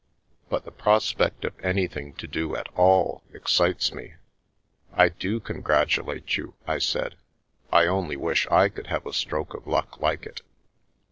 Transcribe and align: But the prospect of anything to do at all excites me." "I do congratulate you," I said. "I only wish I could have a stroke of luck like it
But 0.49 0.65
the 0.65 0.71
prospect 0.71 1.45
of 1.45 1.53
anything 1.63 2.13
to 2.13 2.25
do 2.25 2.55
at 2.55 2.67
all 2.69 3.21
excites 3.31 3.93
me." 3.93 4.15
"I 4.91 5.09
do 5.09 5.39
congratulate 5.39 6.37
you," 6.37 6.55
I 6.65 6.79
said. 6.79 7.17
"I 7.71 7.85
only 7.85 8.17
wish 8.17 8.47
I 8.47 8.69
could 8.69 8.87
have 8.87 9.05
a 9.05 9.13
stroke 9.13 9.53
of 9.53 9.67
luck 9.67 9.99
like 9.99 10.25
it 10.25 10.41